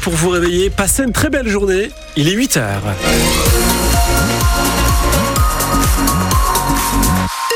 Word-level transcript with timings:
Pour 0.00 0.14
vous 0.14 0.30
réveiller. 0.30 0.70
Passez 0.70 1.02
une 1.02 1.12
très 1.12 1.28
belle 1.28 1.48
journée. 1.48 1.90
Il 2.16 2.28
est 2.28 2.32
8 2.32 2.56
heures. 2.56 2.82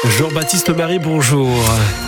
Jean-Baptiste 0.08 0.70
Marie, 0.70 0.98
bonjour. 0.98 1.50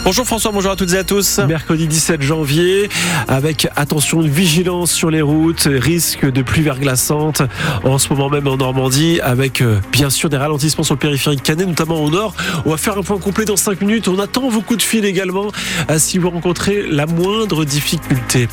Bonjour 0.04 0.24
François, 0.24 0.50
bonjour 0.50 0.70
à 0.70 0.76
toutes 0.76 0.94
et 0.94 0.96
à 0.96 1.04
tous. 1.04 1.38
Mercredi 1.46 1.86
17 1.86 2.22
janvier, 2.22 2.88
avec 3.28 3.68
attention, 3.76 4.20
vigilance 4.20 4.90
sur 4.90 5.10
les 5.10 5.20
routes, 5.20 5.68
risque 5.70 6.24
de 6.24 6.40
pluie 6.40 6.62
verglaçante 6.62 7.42
en 7.84 7.98
ce 7.98 8.08
moment 8.08 8.30
même 8.30 8.48
en 8.48 8.56
Normandie, 8.56 9.20
avec 9.20 9.60
euh, 9.60 9.78
bien 9.92 10.08
sûr 10.08 10.30
des 10.30 10.38
ralentissements 10.38 10.84
sur 10.84 10.94
le 10.94 11.00
périphérique 11.00 11.42
canet, 11.42 11.68
notamment 11.68 12.02
au 12.02 12.08
nord. 12.08 12.34
On 12.64 12.70
va 12.70 12.78
faire 12.78 12.96
un 12.96 13.02
point 13.02 13.18
complet 13.18 13.44
dans 13.44 13.56
5 13.56 13.82
minutes. 13.82 14.08
On 14.08 14.18
attend 14.18 14.48
vos 14.48 14.62
coups 14.62 14.78
de 14.78 14.82
fil 14.82 15.04
également 15.04 15.48
euh, 15.90 15.98
si 15.98 16.16
vous 16.16 16.30
rencontrez 16.30 16.84
la 16.88 17.04
moindre 17.04 17.66
difficulté. 17.66 18.48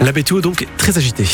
La 0.00 0.12
météo 0.12 0.40
donc 0.40 0.66
très 0.78 0.96
agitée. 0.96 1.26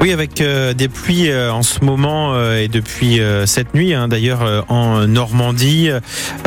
Oui, 0.00 0.12
avec 0.12 0.40
euh, 0.40 0.74
des 0.74 0.88
pluies 0.88 1.34
en 1.34 1.62
ce 1.62 1.84
moment 1.84 2.40
et 2.52 2.68
depuis 2.68 3.20
cette 3.46 3.74
nuit, 3.74 3.94
hein, 3.94 4.06
d'ailleurs 4.06 4.64
en 4.68 5.06
Normandie, 5.06 5.90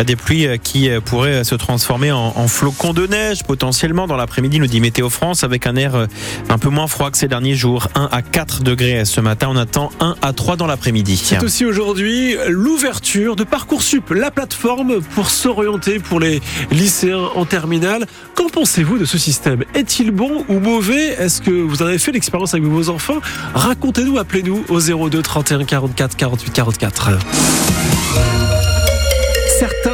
des 0.05 0.16
pluies 0.16 0.48
qui 0.57 0.89
pourraient 1.05 1.43
se 1.43 1.55
transformer 1.55 2.12
en, 2.12 2.34
en 2.35 2.48
flocons 2.48 2.94
de 2.94 3.07
neige 3.07 3.44
potentiellement 3.44 4.07
dans 4.07 4.16
l'après-midi, 4.16 4.59
nous 4.59 4.67
dit 4.67 4.80
Météo 4.80 5.09
France, 5.09 5.44
avec 5.44 5.67
un 5.67 5.75
air 5.75 6.07
un 6.49 6.57
peu 6.57 6.70
moins 6.70 6.88
froid 6.88 7.11
que 7.11 7.17
ces 7.17 7.27
derniers 7.27 7.55
jours. 7.55 7.88
1 7.95 8.09
à 8.11 8.21
4 8.21 8.63
degrés 8.63 9.05
ce 9.05 9.21
matin, 9.21 9.47
on 9.49 9.58
attend 9.58 9.91
1 9.99 10.16
à 10.21 10.34
3 10.34 10.55
dans 10.55 10.67
l'après-midi. 10.67 11.17
C'est 11.17 11.44
aussi 11.44 11.66
aujourd'hui 11.66 12.35
l'ouverture 12.47 13.35
de 13.35 13.44
Parcoursup, 13.44 14.11
la 14.11 14.31
plateforme 14.31 15.02
pour 15.02 15.30
s'orienter 15.30 15.99
pour 15.99 16.20
les 16.20 16.41
lycéens 16.72 17.30
en 17.35 17.45
terminale. 17.45 18.05
Qu'en 18.35 18.49
pensez-vous 18.49 18.97
de 18.97 19.05
ce 19.05 19.17
système? 19.17 19.63
Est-il 19.75 20.11
bon 20.11 20.45
ou 20.49 20.59
mauvais? 20.59 21.16
Est-ce 21.20 21.41
que 21.41 21.52
vous 21.52 21.81
en 21.81 21.88
avez 21.88 21.99
fait 21.99 22.11
l'expérience 22.11 22.53
avec 22.53 22.66
vos 22.66 22.89
enfants? 22.89 23.20
Racontez-nous, 23.53 24.17
appelez-nous 24.17 24.63
au 24.70 24.80
02 24.80 25.22
31 25.22 25.63
44 25.66 26.16
48 26.16 26.52
44 26.52 28.33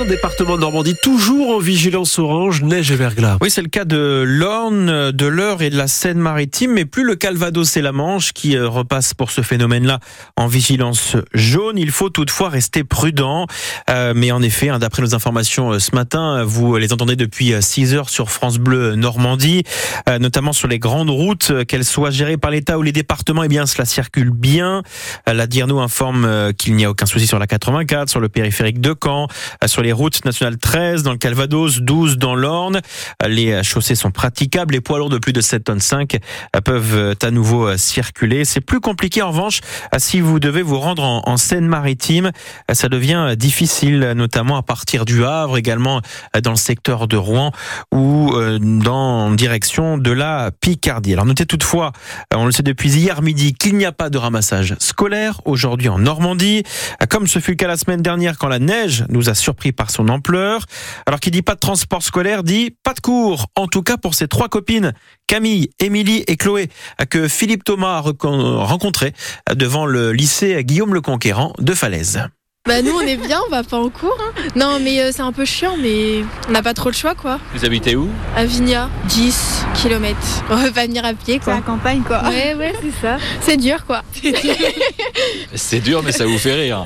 certains 0.10 0.16
départements 0.16 0.56
de 0.56 0.62
Normandie 0.62 0.96
toujours 0.96 1.56
en 1.56 1.60
vigilance 1.60 2.18
orange, 2.20 2.62
neige 2.64 2.92
et 2.92 2.96
verglas. 2.96 3.38
Oui, 3.42 3.52
c'est 3.52 3.62
le 3.62 3.68
cas 3.68 3.86
de 3.86 4.24
l'Orne, 4.26 5.12
de 5.12 5.26
l'Eure 5.26 5.62
et 5.62 5.70
de 5.70 5.78
la 5.78 5.88
Seine-Maritime, 5.88 6.72
mais 6.72 6.86
plus 6.86 7.04
le 7.04 7.16
Calvados 7.16 7.78
et 7.78 7.82
la 7.82 7.92
Manche 7.92 8.34
qui 8.34 8.56
euh, 8.56 8.68
repassent 8.68 9.14
pour 9.14 9.30
ce 9.30 9.42
phénomène-là 9.42 10.00
en 10.36 10.48
vigilance 10.48 11.16
jaune. 11.34 11.78
Il 11.78 11.92
faut 11.92 12.10
toutefois 12.10 12.50
rester 12.50 12.84
prudent. 12.84 13.46
Euh, 13.90 14.14
mais 14.16 14.32
en 14.32 14.42
effet, 14.42 14.70
hein, 14.70 14.80
d'après 14.80 15.02
nos 15.02 15.14
informations 15.16 15.74
euh, 15.74 15.80
ce 15.80 15.94
matin, 15.94 16.44
vous 16.44 16.76
les 16.78 16.94
entendez 16.94 17.16
depuis 17.16 17.54
6 17.60 17.94
heures 17.94 18.10
sur 18.10 18.32
France 18.32 18.58
Bleu 18.58 18.96
Normandie, 18.96 19.64
notamment 20.20 20.54
sur 20.54 20.68
les 20.68 20.80
grandes 20.80 21.10
routes, 21.10 21.66
qu'elles 21.66 21.86
soient 21.86 22.12
gérées 22.12 22.38
par 22.38 22.52
l'État 22.52 22.78
ou 22.78 22.82
les 22.82 22.92
départements, 22.92 23.44
eh 23.44 23.48
bien 23.48 23.66
cela 23.66 23.86
circule 23.86 24.32
bien. 24.32 24.84
La 25.28 25.48
DIRNO 25.48 25.80
informe 25.80 26.54
qu'il 26.58 26.76
n'y 26.76 26.86
a 26.86 26.90
aucun 26.90 27.06
souci 27.06 27.28
sur 27.28 27.40
la 27.40 27.48
84, 27.48 28.10
sur 28.10 28.20
le 28.20 28.30
périphérique 28.30 28.82
de 28.82 28.96
Caen, 29.02 29.28
sur 29.66 29.82
les 29.82 29.94
routes 30.00 30.24
nationales 30.24 30.58
13 30.58 31.04
dans 31.04 31.12
le 31.12 31.18
Calvados, 31.18 31.80
12 31.82 32.18
dans 32.18 32.36
l'Orne. 32.36 32.80
Les 33.28 33.62
chaussées 33.64 33.96
sont 33.96 34.12
praticables. 34.12 34.74
Les 34.74 34.82
poids 34.82 34.98
lourds 34.98 35.10
de 35.10 35.18
plus 35.18 35.34
de 35.34 35.42
7 35.42 35.66
tonnes 35.66 35.80
5 35.82 36.18
peuvent 36.64 37.16
à 37.22 37.32
nouveau 37.32 37.76
circuler. 37.78 38.46
C'est 38.46 38.62
plus 38.62 38.80
compliqué 38.80 39.22
en 39.22 39.32
revanche 39.32 39.60
si 39.98 40.22
vous 40.22 40.40
devez 40.40 40.62
vous 40.62 40.80
rendre 40.80 41.04
en, 41.04 41.38
Seine-Maritime. 41.38 42.32
Ça 42.72 42.88
devient 42.88 43.36
difficile, 43.38 44.14
notamment 44.16 44.58
à 44.58 44.64
partir 44.64 45.04
du 45.04 45.26
Havre, 45.26 45.58
également 45.58 46.02
dans 46.42 46.52
le 46.52 46.56
secteur 46.56 47.08
de 47.08 47.18
Rouen 47.18 47.52
ou 47.94 48.32
euh, 48.34 48.60
dans 48.60 49.32
direction 49.32 49.98
de 49.98 50.12
la 50.12 50.52
Picardie. 50.62 51.14
Alors 51.14 51.26
notez 51.26 51.46
toutefois, 51.46 51.92
on 52.34 52.46
le 52.46 52.52
sait 52.52 52.64
depuis 52.64 52.92
hier 52.92 53.22
midi, 53.22 53.54
qu'il 53.54 53.78
n'y 53.78 53.86
a 53.86 53.92
pas 53.92 54.10
de 54.10 54.18
ramassage 54.18 54.76
scolaire 54.80 55.42
aujourd'hui 55.46 55.90
en 55.90 56.00
Normandie, 56.00 56.64
comme 57.10 57.28
ce 57.28 57.40
fut 57.40 57.52
le 57.52 57.58
cas 57.58 57.68
la 57.68 57.78
semaine 57.78 58.02
dernière 58.02 58.38
quand 58.38 58.48
la 58.48 58.60
neige 58.60 59.06
nous 59.10 59.30
a 59.30 59.36
surpris 59.36 59.72
par 59.72 59.89
son 59.90 60.08
ampleur. 60.10 60.66
Alors 61.06 61.20
qui 61.20 61.32
dit 61.32 61.42
pas 61.42 61.56
de 61.56 61.60
transport 61.60 62.04
scolaire 62.04 62.44
dit 62.44 62.76
pas 62.84 62.94
de 62.94 63.00
cours, 63.00 63.48
en 63.56 63.68
tout 63.68 63.84
cas 63.84 63.98
pour 63.98 64.16
ses 64.16 64.28
trois 64.28 64.50
copines, 64.50 64.94
Camille, 65.28 65.70
Émilie 65.80 66.24
et 66.28 66.38
Chloé, 66.38 66.70
que 67.10 67.28
Philippe 67.28 67.64
Thomas 67.64 67.98
a 67.98 68.02
rencontré 68.02 69.14
devant 69.54 69.86
le 69.86 70.12
lycée 70.12 70.64
Guillaume 70.64 70.94
le 70.94 71.02
Conquérant 71.02 71.54
de 71.60 71.74
Falaise. 71.74 72.30
Bah 72.68 72.84
nous 72.84 72.92
on 72.92 73.02
est 73.02 73.16
bien, 73.16 73.40
on 73.48 73.50
va 73.50 73.64
pas 73.64 73.78
en 73.78 73.90
cours. 73.90 74.18
Hein. 74.22 74.42
Non 74.56 74.80
mais 74.80 75.02
euh, 75.02 75.10
c'est 75.12 75.22
un 75.24 75.32
peu 75.32 75.44
chiant 75.46 75.76
mais 75.82 76.24
on 76.48 76.52
n'a 76.52 76.62
pas 76.62 76.76
trop 76.76 76.90
le 76.90 76.94
choix 76.94 77.16
quoi. 77.16 77.40
Vous 77.56 77.66
habitez 77.66 77.96
où? 77.96 78.10
À 78.36 78.46
Vigna, 78.46 78.90
10 79.08 79.66
km. 79.82 80.16
On 80.52 80.62
peut 80.62 80.70
pas 80.72 80.86
venir 80.86 81.04
à 81.04 81.14
pied 81.14 81.40
quoi. 81.40 81.54
C'est 81.54 81.60
la 81.62 81.66
campagne 81.66 82.02
quoi. 82.06 82.22
Ouais 82.30 82.54
ouais 82.54 82.74
c'est 82.80 83.02
ça. 83.02 83.18
C'est 83.42 83.58
dur 83.58 83.86
quoi. 83.88 84.04
c'est 85.56 85.80
dur 85.80 86.04
mais 86.04 86.12
ça 86.12 86.28
vous 86.28 86.38
fait 86.38 86.54
rire. 86.54 86.86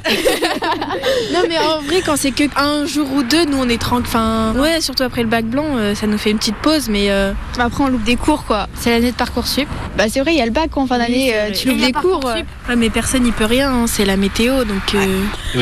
non 1.34 1.42
mais 1.50 1.58
en 1.58 1.82
vrai 1.82 2.02
quand 2.06 2.16
c'est 2.16 2.32
que 2.32 2.44
un 2.56 2.86
jour 2.86 3.12
ou 3.12 3.24
deux 3.24 3.44
nous 3.44 3.58
on 3.58 3.68
est 3.68 3.82
tranquille. 3.82 4.06
Enfin 4.08 4.54
ouais 4.56 4.80
surtout 4.80 5.04
après 5.04 5.24
le 5.24 5.28
bac 5.28 5.44
blanc 5.46 5.66
euh, 5.76 5.96
ça 5.96 6.08
nous 6.08 6.18
fait 6.18 6.32
une 6.32 6.38
petite 6.38 6.56
pause 6.58 6.88
mais 6.88 7.10
euh, 7.10 7.34
après 7.58 7.84
on 7.84 7.88
loupe 7.90 8.04
des 8.04 8.16
cours 8.16 8.46
quoi. 8.46 8.68
C'est 8.80 8.92
l'année 8.92 9.12
de 9.12 9.18
Parcoursup. 9.18 9.68
Bah 9.98 10.06
c'est 10.08 10.22
vrai 10.22 10.34
il 10.34 10.38
y 10.38 10.42
a 10.42 10.46
le 10.46 10.52
bac 10.52 10.78
en 10.78 10.88
fin 10.88 10.98
d'année 10.98 11.34
tu 11.54 11.68
loupes 11.68 11.82
des 11.82 11.92
cours. 11.92 12.24
Ouais, 12.24 12.76
mais 12.78 12.90
personne 12.90 13.24
n'y 13.24 13.32
peut 13.32 13.44
rien 13.46 13.70
hein. 13.74 13.86
c'est 13.88 14.06
la 14.06 14.16
météo 14.16 14.64
donc. 14.64 14.96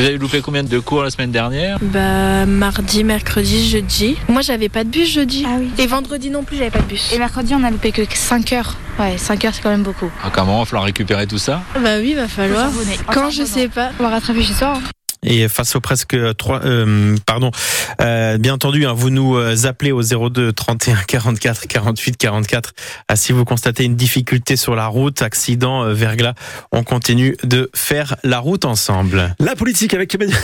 Avez 0.04 0.18
loupé 0.18 0.40
combien 0.40 0.62
de 0.62 0.78
cours 0.78 1.02
la 1.02 1.10
semaine 1.10 1.30
dernière? 1.30 1.78
Bah 1.80 2.46
mardi, 2.46 3.04
mercredi, 3.04 3.68
jeudi. 3.68 4.16
Moi 4.28 4.42
j'avais 4.42 4.68
pas 4.68 4.84
de 4.84 4.88
bus 4.88 5.08
jeudi. 5.08 5.44
Ah 5.46 5.56
oui. 5.58 5.70
Et 5.78 5.86
vendredi 5.86 6.30
non 6.30 6.42
plus 6.44 6.56
j'avais 6.56 6.70
pas 6.70 6.80
de 6.80 6.86
bus. 6.86 7.12
Et 7.12 7.18
mercredi 7.18 7.54
on 7.54 7.62
a 7.64 7.70
loupé 7.70 7.92
que 7.92 8.02
5 8.08 8.52
heures. 8.52 8.76
Ouais, 8.98 9.16
5 9.16 9.44
heures 9.44 9.54
c'est 9.54 9.62
quand 9.62 9.70
même 9.70 9.82
beaucoup. 9.82 10.10
Ah, 10.22 10.30
comment? 10.32 10.56
Il 10.56 10.60
va 10.60 10.64
falloir 10.66 10.84
récupérer 10.84 11.26
tout 11.26 11.38
ça? 11.38 11.62
Bah 11.74 11.98
oui, 11.98 12.10
il 12.10 12.16
va 12.16 12.28
falloir. 12.28 12.70
Quand 13.12 13.30
je 13.30 13.44
sais 13.44 13.68
pas. 13.68 13.90
On 13.98 14.02
va 14.02 14.10
rattraper 14.10 14.42
chez 14.42 14.54
soi. 14.54 14.74
Hein. 14.76 14.82
Et 15.24 15.46
face 15.48 15.76
aux 15.76 15.80
presque 15.80 16.16
trois, 16.36 16.64
euh, 16.64 17.16
pardon, 17.26 17.52
euh, 18.00 18.38
bien 18.38 18.54
entendu, 18.54 18.86
hein, 18.86 18.92
vous 18.92 19.10
nous 19.10 19.36
euh, 19.36 19.66
appelez 19.66 19.92
au 19.92 20.02
02 20.02 20.52
31 20.52 20.96
44 21.06 21.68
48 21.68 22.16
44. 22.16 22.74
si 23.14 23.32
vous 23.32 23.44
constatez 23.44 23.84
une 23.84 23.94
difficulté 23.94 24.56
sur 24.56 24.74
la 24.74 24.88
route, 24.88 25.22
accident, 25.22 25.84
euh, 25.84 25.94
verglas, 25.94 26.34
on 26.72 26.82
continue 26.82 27.36
de 27.44 27.70
faire 27.72 28.16
la 28.24 28.40
route 28.40 28.64
ensemble. 28.64 29.36
La 29.38 29.54
politique 29.54 29.94
avec 29.94 30.12
Emmanuel, 30.12 30.36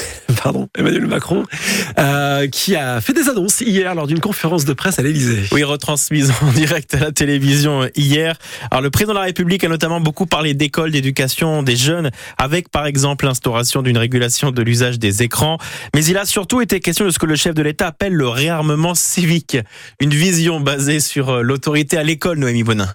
pardon, 0.42 0.68
Emmanuel 0.76 1.06
Macron, 1.06 1.44
euh, 1.98 2.46
qui 2.48 2.76
a 2.76 3.00
fait 3.00 3.12
des 3.12 3.28
annonces 3.28 3.60
hier 3.60 3.94
lors 3.94 4.06
d'une 4.06 4.20
conférence 4.20 4.64
de 4.64 4.72
presse 4.72 4.98
à 4.98 5.02
l'Élysée. 5.02 5.42
Oui, 5.52 5.64
retransmise 5.64 6.32
en 6.42 6.52
direct 6.52 6.94
à 6.94 7.00
la 7.00 7.12
télévision 7.12 7.88
hier. 7.96 8.36
Alors 8.70 8.82
le 8.82 8.90
président 8.90 9.14
de 9.14 9.18
la 9.18 9.24
République 9.24 9.64
a 9.64 9.68
notamment 9.68 10.00
beaucoup 10.00 10.26
parlé 10.26 10.54
d'école, 10.54 10.90
d'éducation 10.90 11.62
des 11.62 11.76
jeunes, 11.76 12.10
avec 12.36 12.70
par 12.70 12.86
exemple 12.86 13.24
l'instauration 13.24 13.82
d'une 13.82 13.98
régulation 13.98 14.50
de 14.50 14.62
l'usage 14.62 14.98
des 14.98 15.22
écrans. 15.22 15.58
Mais 15.94 16.04
il 16.04 16.16
a 16.16 16.24
surtout 16.24 16.60
été 16.60 16.80
question 16.80 17.04
de 17.04 17.10
ce 17.10 17.18
que 17.18 17.26
le 17.26 17.36
chef 17.36 17.54
de 17.54 17.62
l'État 17.62 17.88
appelle 17.88 18.14
le 18.14 18.28
réarmement 18.28 18.94
civique. 18.94 19.56
Une 20.00 20.10
vision 20.10 20.60
basée 20.60 21.00
sur 21.00 21.30
euh, 21.30 21.42
l'autorité 21.42 21.98
à 21.98 22.02
l'école, 22.02 22.38
Noémie 22.38 22.62
Bonin. 22.62 22.88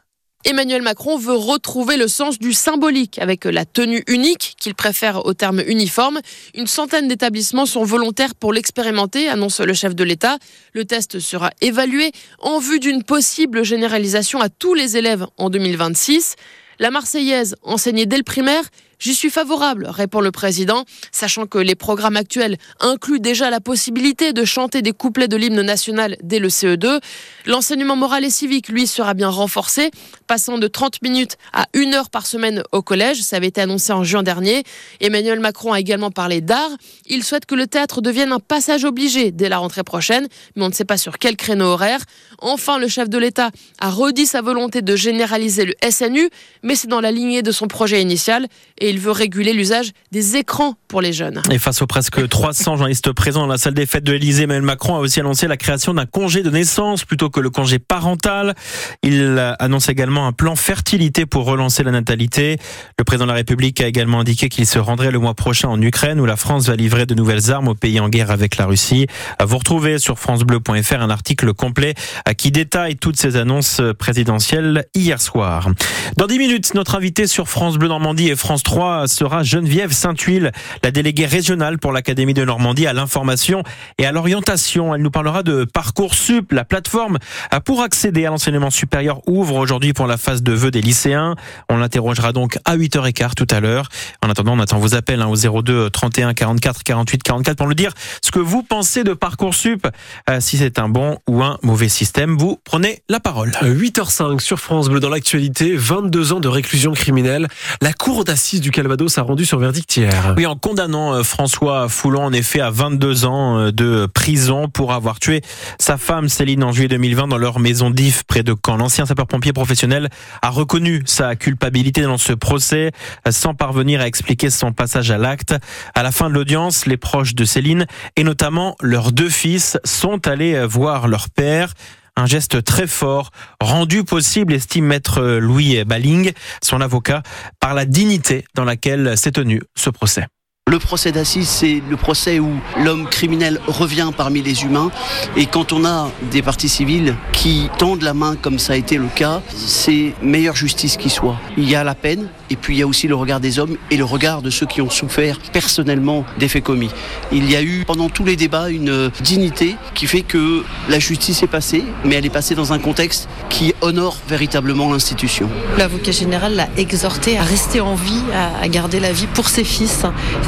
Emmanuel 0.46 0.82
Macron 0.82 1.18
veut 1.18 1.36
retrouver 1.36 1.96
le 1.96 2.10
sens 2.10 2.38
du 2.38 2.52
symbolique 2.52 3.18
avec 3.20 3.46
la 3.46 3.64
tenue 3.64 4.04
unique 4.08 4.56
qu'il 4.60 4.76
préfère 4.76 5.26
au 5.26 5.34
terme 5.34 5.62
uniforme. 5.66 6.20
Une 6.54 6.68
centaine 6.68 7.08
d'établissements 7.08 7.66
sont 7.66 7.86
volontaires 7.86 8.36
pour 8.36 8.52
l'expérimenter, 8.52 9.30
annonce 9.30 9.62
le 9.62 9.74
chef 9.74 9.96
de 9.96 10.04
l'État. 10.04 10.38
Le 10.74 10.84
test 10.84 11.20
sera 11.20 11.52
évalué 11.62 12.12
en 12.40 12.60
vue 12.60 12.80
d'une 12.80 13.04
possible 13.04 13.64
généralisation 13.64 14.42
à 14.42 14.50
tous 14.50 14.74
les 14.74 14.98
élèves 14.98 15.26
en 15.38 15.50
2026. 15.50 16.36
La 16.80 16.92
Marseillaise, 16.92 17.56
enseignée 17.64 18.06
dès 18.06 18.18
le 18.18 18.24
primaire, 18.24 18.64
J'y 19.00 19.14
suis 19.14 19.30
favorable, 19.30 19.88
répond 19.90 20.22
le 20.22 20.32
président, 20.32 20.86
sachant 21.12 21.46
que 21.46 21.58
les 21.58 21.76
programmes 21.76 22.16
actuels 22.16 22.58
incluent 22.80 23.20
déjà 23.20 23.50
la 23.50 23.60
possibilité 23.60 24.34
de 24.34 24.46
chanter 24.46 24.82
des 24.82 24.92
couplets 24.92 25.28
de 25.28 25.36
l'hymne 25.36 25.62
national 25.62 26.18
dès 26.24 26.40
le 26.40 26.48
CE2. 26.48 27.00
L'enseignement 27.46 27.96
moral 27.96 28.24
et 28.24 28.30
civique, 28.30 28.70
lui, 28.70 28.88
sera 28.88 29.14
bien 29.14 29.30
renforcé, 29.30 29.92
passant 30.28 30.58
de 30.58 30.68
30 30.68 31.02
minutes 31.02 31.38
à 31.52 31.66
1 31.76 31.94
heure 31.94 32.10
par 32.10 32.26
semaine 32.26 32.64
au 32.72 32.82
collège. 32.82 33.22
Ça 33.22 33.38
avait 33.38 33.48
été 33.48 33.62
annoncé 33.62 33.92
en 33.94 34.04
juin 34.04 34.24
dernier. 34.24 34.64
Emmanuel 35.02 35.40
Macron 35.40 35.74
a 35.74 35.80
également 35.80 36.12
parlé 36.12 36.42
d'art. 36.42 36.72
Il 37.06 37.24
souhaite 37.24 37.46
que 37.46 37.56
le 37.56 37.68
théâtre 37.68 38.02
devienne 38.02 38.32
un 38.32 38.40
passage 38.40 38.86
obligé 38.86 39.32
dès 39.32 39.50
la 39.50 39.58
rentrée 39.58 39.84
prochaine, 39.84 40.28
mais 40.56 40.64
on 40.64 40.70
ne 40.70 40.74
sait 40.74 40.86
pas 40.86 40.98
sur 40.98 41.18
quel 41.18 41.36
créneau 41.36 41.66
horaire. 41.66 42.00
Enfin, 42.40 42.78
le 42.78 42.88
chef 42.88 43.10
de 43.10 43.18
l'État 43.18 43.52
a 43.80 43.90
redit 43.90 44.26
sa 44.26 44.42
volonté 44.42 44.82
de 44.82 44.96
généraliser 44.96 45.66
le 45.66 45.74
SNU, 45.90 46.30
mais 46.62 46.76
c'est 46.76 46.88
dans 46.88 47.02
la 47.02 47.12
lignée 47.12 47.42
de 47.42 47.52
son 47.52 47.68
projet 47.68 48.02
initial 48.02 48.48
il 48.90 49.00
veut 49.00 49.12
réguler 49.12 49.54
l'usage 49.54 49.92
des 50.12 50.36
écrans 50.36 50.76
pour 50.88 51.02
les 51.02 51.14
jeunes. 51.14 51.42
Et 51.52 51.58
face 51.58 51.82
aux 51.82 51.88
presque 51.88 52.28
300 52.30 52.76
journalistes 52.76 53.12
présents 53.14 53.42
dans 53.42 53.48
la 53.48 53.58
salle 53.58 53.74
des 53.74 53.86
fêtes 53.86 54.04
de 54.04 54.12
l'Elysée, 54.12 54.44
Emmanuel 54.44 54.64
Macron 54.64 54.96
a 54.96 55.00
aussi 55.00 55.20
annoncé 55.20 55.48
la 55.48 55.58
création 55.58 55.94
d'un 55.94 56.06
congé 56.06 56.44
de 56.44 56.50
naissance 56.50 57.06
plutôt 57.06 57.30
que 57.30 57.40
le 57.40 57.50
congé 57.50 57.80
parental. 57.80 58.56
Il 59.02 59.40
annonce 59.60 59.90
également 59.90 60.28
un 60.28 60.34
plan 60.34 60.56
fertilité 60.56 61.26
pour 61.26 61.46
relancer 61.46 61.84
la 61.84 61.92
natalité. 61.92 62.58
Le 63.00 63.06
président 63.06 63.26
de 63.26 63.32
la 63.32 63.36
République 63.36 63.80
a 63.80 63.88
également 63.88 64.20
indiqué 64.20 64.50
qu'il 64.50 64.66
se 64.66 64.80
rendrait 64.80 65.12
le 65.12 65.20
mois 65.20 65.34
prochain 65.34 65.70
en 65.70 65.82
Ukraine 65.82 66.20
où 66.20 66.26
la 66.26 66.36
France 66.36 66.68
va 66.68 66.76
livrer 66.76 67.06
de 67.06 67.16
nouvelles 67.16 67.52
armes 67.52 67.70
au 67.70 67.76
pays 67.76 68.00
en 68.00 68.10
guerre 68.10 68.32
avec 68.32 68.58
la 68.58 68.66
Russie. 68.66 69.08
Vous 69.42 69.58
retrouvez 69.58 69.98
sur 69.98 70.20
francebleu.fr 70.20 71.02
un 71.02 71.10
article 71.10 71.54
complet 71.54 71.94
qui 72.38 72.52
détaille 72.52 72.98
toutes 72.98 73.18
ces 73.18 73.38
annonces 73.38 73.82
présidentielles 73.98 74.86
hier 74.94 75.22
soir. 75.22 75.70
Dans 76.18 76.28
10 76.28 76.38
minutes, 76.38 76.74
notre 76.74 76.96
invité 76.96 77.28
sur 77.28 77.48
France 77.48 77.78
Bleu 77.78 77.88
Normandie 77.88 78.30
et 78.30 78.36
France 78.36 78.64
3 78.64 78.73
sera 78.74 79.44
Geneviève 79.44 79.92
Saint-Huile, 79.92 80.52
la 80.84 80.92
déléguée 80.92 81.28
régionale 81.28 81.78
pour 81.78 81.92
l'Académie 81.92 82.34
de 82.34 82.44
Normandie 82.44 82.88
à 82.88 82.94
l'information 82.94 83.64
et 84.00 84.06
à 84.06 84.12
l'orientation. 84.12 84.96
Elle 84.96 85.02
nous 85.02 85.12
parlera 85.12 85.44
de 85.44 85.64
Parcoursup, 85.66 86.52
la 86.52 86.66
plateforme 86.66 87.20
pour 87.66 87.82
accéder 87.82 88.26
à 88.26 88.30
l'enseignement 88.30 88.72
supérieur 88.72 89.22
ouvre 89.28 89.56
aujourd'hui 89.56 89.94
pour 89.94 90.08
la 90.08 90.18
phase 90.18 90.42
de 90.42 90.54
vœux 90.54 90.72
des 90.72 90.82
lycéens. 90.82 91.36
On 91.70 91.78
l'interrogera 91.78 92.34
donc 92.34 92.58
à 92.66 92.76
8h15 92.76 93.36
tout 93.36 93.48
à 93.52 93.60
l'heure. 93.60 93.90
En 94.24 94.30
attendant, 94.30 94.54
on 94.54 94.60
attend 94.60 94.80
vos 94.80 94.96
appels 94.96 95.22
hein, 95.22 95.28
au 95.28 95.36
02 95.36 95.92
31 95.92 96.34
44 96.34 96.84
48 96.84 97.22
44 97.22 97.58
pour 97.58 97.68
nous 97.68 97.74
dire 97.76 97.92
ce 98.22 98.32
que 98.32 98.40
vous 98.40 98.64
pensez 98.64 99.04
de 99.04 99.14
Parcoursup, 99.14 99.88
euh, 100.30 100.40
si 100.40 100.58
c'est 100.58 100.80
un 100.80 100.90
bon 100.90 101.20
ou 101.28 101.44
un 101.44 101.60
mauvais 101.62 101.90
système. 101.90 102.38
Vous 102.38 102.60
prenez 102.64 103.04
la 103.08 103.20
parole. 103.20 103.52
8h05 103.62 104.40
sur 104.40 104.60
France 104.60 104.90
Bleu 104.90 105.00
dans 105.00 105.10
l'actualité, 105.10 105.76
22 105.76 106.34
ans 106.34 106.40
de 106.40 106.48
réclusion 106.48 106.94
criminelle. 106.94 107.48
La 107.82 107.94
cour 107.94 108.24
d'assises 108.24 108.63
du 108.64 108.72
Calvados 108.72 109.18
a 109.18 109.22
rendu 109.22 109.46
son 109.46 109.58
verdict 109.58 109.98
hier. 109.98 110.34
Oui, 110.38 110.46
en 110.46 110.56
condamnant 110.56 111.14
euh, 111.14 111.24
François 111.24 111.90
Foulon 111.90 112.24
en 112.24 112.32
effet 112.32 112.62
à 112.62 112.70
22 112.70 113.26
ans 113.26 113.60
euh, 113.60 113.72
de 113.72 114.06
prison 114.06 114.70
pour 114.70 114.94
avoir 114.94 115.20
tué 115.20 115.42
sa 115.80 115.98
femme 115.98 116.30
Céline 116.30 116.64
en 116.64 116.72
juillet 116.72 116.88
2020 116.88 117.28
dans 117.28 117.38
leur 117.38 117.60
maison 117.60 117.90
d'If 117.90 118.24
près 118.24 118.42
de 118.42 118.56
Caen. 118.66 118.78
L'ancien 118.78 119.06
sapeur-pompier 119.06 119.52
professionnel 119.52 120.08
a 120.42 120.50
reconnu 120.50 121.04
sa 121.06 121.36
culpabilité 121.36 122.04
dans 122.04 122.18
ce 122.18 122.32
procès 122.32 122.92
sans 123.30 123.54
parvenir 123.54 124.00
à 124.00 124.08
expliquer 124.08 124.50
son 124.50 124.72
passage 124.72 125.12
à 125.12 125.18
l'acte. 125.18 125.54
À 125.94 126.02
la 126.02 126.14
fin 126.14 126.30
de 126.30 126.34
l'audience, 126.34 126.86
les 126.86 126.98
proches 126.98 127.36
de 127.36 127.44
Céline 127.44 127.86
et 128.16 128.24
notamment 128.24 128.78
leurs 128.82 129.12
deux 129.12 129.30
fils 129.30 129.78
sont 129.84 130.26
allés 130.26 130.66
voir 130.66 131.10
leur 131.10 131.30
père. 131.30 131.74
Un 132.16 132.28
geste 132.28 132.64
très 132.64 132.86
fort, 132.86 133.32
rendu 133.60 134.04
possible, 134.04 134.54
estime 134.54 134.86
maître 134.86 135.22
Louis 135.40 135.84
Balling, 135.84 136.32
son 136.64 136.80
avocat, 136.80 137.24
par 137.60 137.74
la 137.74 137.86
dignité 137.86 138.46
dans 138.54 138.66
laquelle 138.66 139.18
s'est 139.18 139.32
tenu 139.32 139.64
ce 139.76 139.90
procès. 139.90 140.28
Le 140.70 140.80
procès 140.80 141.12
d'assises, 141.12 141.50
c'est 141.50 141.82
le 141.90 141.98
procès 141.98 142.40
où 142.40 142.50
l'homme 142.78 143.10
criminel 143.10 143.60
revient 143.68 144.12
parmi 144.16 144.42
les 144.42 144.64
humains. 144.64 144.92
Et 145.36 145.46
quand 145.46 145.74
on 145.74 145.84
a 145.86 146.10
des 146.32 146.42
parties 146.42 146.70
civiles 146.70 147.16
qui 147.34 147.70
tendent 147.78 148.02
la 148.02 148.14
main, 148.14 148.38
comme 148.38 148.60
ça 148.60 148.74
a 148.74 148.76
été 148.78 148.98
le 148.98 149.10
cas, 149.14 149.42
c'est 149.56 150.14
meilleure 150.22 150.56
justice 150.56 150.96
qui 150.96 151.10
soit. 151.10 151.38
Il 151.58 151.70
y 151.70 151.76
a 151.76 151.84
la 151.84 151.96
peine, 151.96 152.30
et 152.50 152.56
puis 152.56 152.76
il 152.76 152.80
y 152.80 152.84
a 152.84 152.88
aussi 152.88 153.08
le 153.08 153.16
regard 153.16 153.40
des 153.40 153.60
hommes 153.60 153.78
et 153.92 153.98
le 153.98 154.06
regard 154.06 154.42
de 154.42 154.50
ceux 154.50 154.66
qui 154.66 154.82
ont 154.82 154.90
souffert 154.90 155.40
personnellement 155.52 156.26
des 156.38 156.48
faits 156.48 156.64
commis. 156.64 156.90
Il 157.32 157.50
y 157.50 157.56
a 157.56 157.62
eu 157.62 157.84
pendant 157.86 158.10
tous 158.10 158.26
les 158.26 158.36
débats 158.36 158.70
une 158.70 159.12
dignité 159.22 159.76
qui 159.94 160.08
fait 160.08 160.22
que 160.22 160.64
la 160.90 161.00
justice 161.00 161.44
est 161.44 161.48
passée, 161.48 161.84
mais 162.06 162.16
elle 162.16 162.26
est 162.26 162.30
passée 162.30 162.56
dans 162.56 162.74
un 162.74 162.80
contexte 162.80 163.28
qui 163.50 163.74
honore 163.82 164.18
véritablement 164.28 164.92
l'institution. 164.92 165.50
L'avocat 165.78 166.12
général 166.12 166.56
l'a 166.56 166.70
exhorté 166.78 167.38
à 167.38 167.44
rester 167.44 167.82
en 167.82 167.96
vie, 167.96 168.22
à 168.34 168.68
garder 168.68 169.00
la 169.00 169.12
vie 169.12 169.28
pour 169.28 169.48
ses 169.48 169.64
fils. 169.64 170.04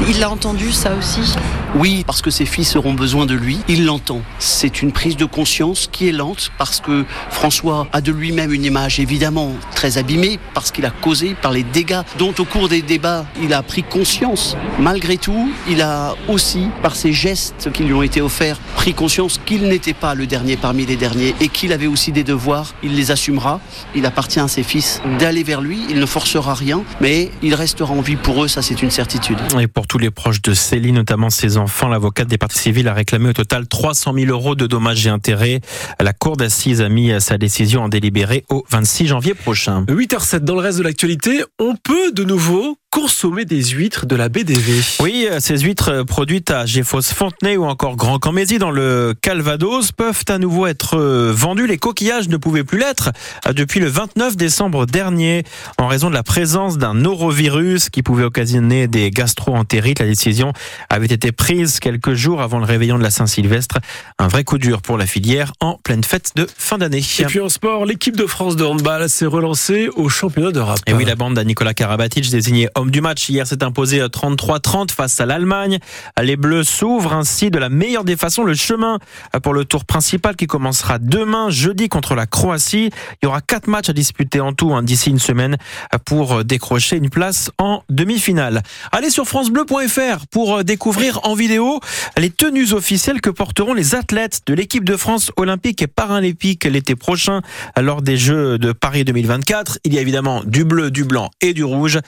Il 0.08 0.20
l'a 0.20 0.30
entendu 0.30 0.72
ça 0.72 0.94
aussi 0.94 1.34
Oui, 1.74 2.04
parce 2.06 2.22
que 2.22 2.30
ses 2.30 2.46
fils 2.46 2.76
auront 2.76 2.94
besoin 2.94 3.26
de 3.26 3.34
lui. 3.34 3.58
Il 3.68 3.84
l'entend. 3.84 4.20
C'est 4.38 4.82
une 4.82 4.92
prise 4.92 5.16
de 5.16 5.24
conscience 5.24 5.88
qui 5.90 6.08
est 6.08 6.12
lente 6.12 6.50
parce 6.58 6.80
que 6.80 7.04
François 7.30 7.86
a 7.92 8.00
de 8.00 8.12
lui-même 8.12 8.52
une 8.52 8.64
image 8.64 9.00
évidemment 9.00 9.52
très 9.74 9.98
abîmée 9.98 10.38
parce 10.54 10.70
qu'il 10.70 10.86
a 10.86 10.90
causé 10.90 11.34
par 11.40 11.52
les 11.52 11.62
dégâts 11.62 11.95
dont 12.18 12.34
au 12.38 12.44
cours 12.44 12.68
des 12.68 12.82
débats 12.82 13.26
il 13.42 13.52
a 13.52 13.62
pris 13.62 13.82
conscience. 13.82 14.56
Malgré 14.78 15.16
tout, 15.16 15.50
il 15.68 15.82
a 15.82 16.14
aussi, 16.28 16.68
par 16.82 16.96
ses 16.96 17.12
gestes 17.12 17.70
qui 17.72 17.84
lui 17.84 17.92
ont 17.92 18.02
été 18.02 18.20
offerts, 18.20 18.58
pris 18.74 18.94
conscience 18.94 19.40
qu'il 19.44 19.68
n'était 19.68 19.94
pas 19.94 20.14
le 20.14 20.26
dernier 20.26 20.56
parmi 20.56 20.86
les 20.86 20.96
derniers 20.96 21.34
et 21.40 21.48
qu'il 21.48 21.72
avait 21.72 21.86
aussi 21.86 22.12
des 22.12 22.24
devoirs. 22.24 22.74
Il 22.82 22.94
les 22.96 23.10
assumera. 23.10 23.60
Il 23.94 24.06
appartient 24.06 24.40
à 24.40 24.48
ses 24.48 24.62
fils 24.62 25.00
d'aller 25.18 25.42
vers 25.42 25.60
lui. 25.60 25.80
Il 25.88 25.98
ne 26.00 26.06
forcera 26.06 26.54
rien, 26.54 26.82
mais 27.00 27.30
il 27.42 27.54
restera 27.54 27.92
en 27.92 28.00
vie 28.00 28.16
pour 28.16 28.44
eux, 28.44 28.48
ça 28.48 28.62
c'est 28.62 28.82
une 28.82 28.90
certitude. 28.90 29.38
Et 29.60 29.66
pour 29.66 29.86
tous 29.86 29.98
les 29.98 30.10
proches 30.10 30.42
de 30.42 30.54
Céline, 30.54 30.96
notamment 30.96 31.30
ses 31.30 31.56
enfants. 31.56 31.88
L'avocate 31.88 32.28
des 32.28 32.38
parties 32.38 32.58
civiles 32.58 32.88
a 32.88 32.94
réclamé 32.94 33.28
au 33.28 33.32
total 33.32 33.66
300 33.66 34.14
000 34.14 34.30
euros 34.30 34.54
de 34.54 34.66
dommages 34.66 35.06
et 35.06 35.10
intérêts. 35.10 35.60
La 36.00 36.12
cour 36.12 36.36
d'assises 36.36 36.80
a 36.80 36.88
mis 36.88 37.12
sa 37.20 37.38
décision 37.38 37.82
en 37.82 37.88
délibéré 37.88 38.44
au 38.48 38.64
26 38.70 39.06
janvier 39.06 39.34
prochain. 39.34 39.84
8h07 39.88 40.40
dans 40.40 40.54
le 40.54 40.60
reste 40.60 40.78
de 40.78 40.82
l'actualité, 40.82 41.42
on 41.58 41.75
peut 41.76 42.12
de 42.12 42.24
nouveau 42.24 42.76
consommer 42.90 43.44
des 43.44 43.62
huîtres 43.62 44.06
de 44.06 44.16
la 44.16 44.28
BDV. 44.28 44.80
Oui, 45.00 45.28
ces 45.38 45.58
huîtres 45.58 46.02
produites 46.04 46.50
à 46.50 46.64
Géfos-Fontenay 46.64 47.56
ou 47.56 47.64
encore 47.64 47.96
Grand 47.96 48.18
Camésie 48.18 48.58
dans 48.58 48.70
le 48.70 49.14
Calvados 49.20 49.92
peuvent 49.92 50.24
à 50.28 50.38
nouveau 50.38 50.66
être 50.66 50.98
vendues. 50.98 51.66
Les 51.66 51.78
coquillages 51.78 52.28
ne 52.28 52.36
pouvaient 52.36 52.64
plus 52.64 52.78
l'être 52.78 53.10
depuis 53.54 53.80
le 53.80 53.88
29 53.88 54.36
décembre 54.36 54.86
dernier 54.86 55.44
en 55.78 55.88
raison 55.88 56.08
de 56.08 56.14
la 56.14 56.22
présence 56.22 56.78
d'un 56.78 56.94
norovirus 56.94 57.90
qui 57.90 58.02
pouvait 58.02 58.24
occasionner 58.24 58.88
des 58.88 59.10
gastro-entérites. 59.10 59.98
La 59.98 60.06
décision 60.06 60.52
avait 60.88 61.06
été 61.06 61.32
prise 61.32 61.80
quelques 61.80 62.14
jours 62.14 62.40
avant 62.40 62.58
le 62.58 62.64
réveillon 62.64 62.98
de 62.98 63.02
la 63.02 63.10
Saint-Sylvestre. 63.10 63.78
Un 64.18 64.28
vrai 64.28 64.44
coup 64.44 64.58
dur 64.58 64.80
pour 64.80 64.96
la 64.96 65.06
filière 65.06 65.52
en 65.60 65.78
pleine 65.82 66.04
fête 66.04 66.32
de 66.36 66.46
fin 66.56 66.78
d'année. 66.78 67.02
Et 67.18 67.24
puis 67.24 67.40
en 67.40 67.48
sport, 67.48 67.84
l'équipe 67.84 68.16
de 68.16 68.26
France 68.26 68.56
de 68.56 68.64
handball 68.64 69.08
s'est 69.08 69.26
relancée 69.26 69.88
au 69.96 70.08
championnat 70.08 70.52
d'Europe. 70.52 70.78
Et 70.86 70.94
oui, 70.94 71.04
la 71.04 71.14
bande 71.14 71.38
à 71.38 71.44
Nicolas 71.44 71.74
Karabatic 71.74 72.30
désigné 72.30 72.68
homme 72.76 72.90
du 72.90 73.00
match 73.00 73.28
hier 73.28 73.46
s'est 73.46 73.64
imposé 73.64 74.00
33-30 74.00 74.90
face 74.90 75.20
à 75.20 75.26
l'Allemagne. 75.26 75.78
Les 76.22 76.36
Bleus 76.36 76.64
s'ouvrent 76.64 77.14
ainsi 77.14 77.50
de 77.50 77.58
la 77.58 77.68
meilleure 77.68 78.04
des 78.04 78.16
façons 78.16 78.44
le 78.44 78.54
chemin 78.54 78.98
pour 79.42 79.54
le 79.54 79.64
tour 79.64 79.84
principal 79.84 80.36
qui 80.36 80.46
commencera 80.46 80.98
demain, 80.98 81.50
jeudi, 81.50 81.88
contre 81.88 82.14
la 82.14 82.26
Croatie. 82.26 82.90
Il 83.22 83.24
y 83.24 83.26
aura 83.26 83.40
quatre 83.40 83.66
matchs 83.66 83.88
à 83.88 83.92
disputer 83.92 84.40
en 84.40 84.52
tout 84.52 84.74
hein, 84.74 84.82
d'ici 84.82 85.10
une 85.10 85.18
semaine 85.18 85.56
pour 86.04 86.44
décrocher 86.44 86.96
une 86.96 87.08
place 87.08 87.50
en 87.58 87.82
demi-finale. 87.88 88.62
Allez 88.92 89.10
sur 89.10 89.26
francebleu.fr 89.26 90.26
pour 90.30 90.62
découvrir 90.62 91.20
en 91.24 91.34
vidéo 91.34 91.80
les 92.18 92.30
tenues 92.30 92.72
officielles 92.72 93.20
que 93.20 93.30
porteront 93.30 93.74
les 93.74 93.94
athlètes 93.94 94.42
de 94.46 94.54
l'équipe 94.54 94.84
de 94.84 94.96
France 94.96 95.32
olympique 95.36 95.82
et 95.82 95.86
paralympique 95.86 96.64
l'été 96.64 96.94
prochain 96.94 97.40
lors 97.80 98.02
des 98.02 98.16
Jeux 98.16 98.58
de 98.58 98.72
Paris 98.72 99.04
2024. 99.04 99.78
Il 99.84 99.94
y 99.94 99.98
a 99.98 100.00
évidemment 100.00 100.42
du 100.44 100.64
bleu, 100.64 100.90
du 100.90 101.04
blanc 101.04 101.30
et 101.40 101.54
du 101.54 101.64
rouge, 101.64 102.00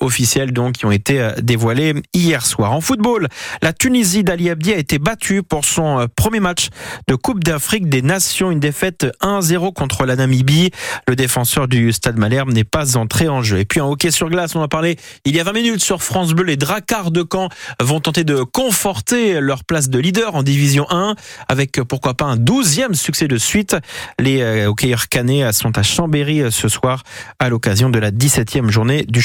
officielles 0.00 0.52
donc 0.52 0.74
qui 0.74 0.86
ont 0.86 0.92
été 0.92 1.20
euh, 1.20 1.32
dévoilées 1.40 1.94
hier 2.14 2.44
soir. 2.44 2.72
En 2.72 2.80
football, 2.80 3.28
la 3.62 3.72
Tunisie 3.72 4.24
d'Ali 4.24 4.50
Abdi 4.50 4.72
a 4.72 4.76
été 4.76 4.98
battue 4.98 5.42
pour 5.42 5.64
son 5.64 6.00
euh, 6.00 6.06
premier 6.14 6.40
match 6.40 6.68
de 7.08 7.14
Coupe 7.14 7.42
d'Afrique 7.42 7.88
des 7.88 8.02
Nations, 8.02 8.50
une 8.50 8.60
défaite 8.60 9.06
1-0 9.22 9.72
contre 9.72 10.04
la 10.04 10.16
Namibie. 10.16 10.70
Le 11.08 11.16
défenseur 11.16 11.68
du 11.68 11.92
Stade 11.92 12.18
Malherbe 12.18 12.52
n'est 12.52 12.64
pas 12.64 12.96
entré 12.96 13.28
en 13.28 13.42
jeu. 13.42 13.58
Et 13.58 13.64
puis 13.64 13.80
en 13.80 13.90
hockey 13.90 14.10
sur 14.10 14.28
glace, 14.28 14.54
on 14.54 14.62
a 14.62 14.68
parlé 14.68 14.96
il 15.24 15.34
y 15.34 15.40
a 15.40 15.44
20 15.44 15.52
minutes 15.52 15.82
sur 15.82 16.02
France 16.02 16.32
Bleu, 16.32 16.44
les 16.44 16.56
Dracars 16.56 17.10
de 17.10 17.24
Caen 17.30 17.48
vont 17.80 18.00
tenter 18.00 18.24
de 18.24 18.42
conforter 18.42 19.40
leur 19.40 19.64
place 19.64 19.88
de 19.88 19.98
leader 19.98 20.34
en 20.34 20.42
Division 20.42 20.86
1 20.90 21.14
avec 21.48 21.80
pourquoi 21.82 22.14
pas 22.14 22.26
un 22.26 22.36
12e 22.36 22.94
succès 22.94 23.28
de 23.28 23.36
suite. 23.36 23.76
Les 24.18 24.42
euh, 24.42 24.68
hockeyeurs 24.68 25.08
canets 25.08 25.52
sont 25.52 25.76
à 25.78 25.82
Chambéry 25.82 26.50
ce 26.50 26.68
soir 26.68 27.02
à 27.38 27.48
l'occasion 27.48 27.90
de 27.90 27.98
la 27.98 28.10
17e 28.10 28.70
journée 28.70 29.04
du 29.04 29.20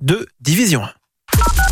de 0.00 0.28
Division 0.40 0.82
1. 0.82 1.69